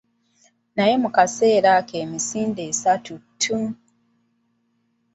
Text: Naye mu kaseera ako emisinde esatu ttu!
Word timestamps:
Naye 0.75 0.95
mu 1.03 1.09
kaseera 1.15 1.69
ako 1.79 1.93
emisinde 2.03 2.61
esatu 2.71 3.13
ttu! 3.21 3.57